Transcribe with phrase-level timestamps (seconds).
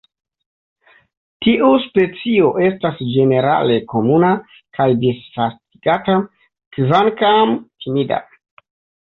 [1.47, 4.33] Tiu specio estas ĝenerale komuna
[4.79, 6.17] kaj disvastigata,
[6.79, 8.21] kvankam timida.